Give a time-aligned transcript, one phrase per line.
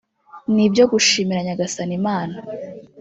[0.53, 2.35] ni ibyo gushimira Nyagasani Imana